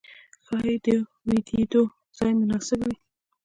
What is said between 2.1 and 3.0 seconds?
ځای مناسب وي.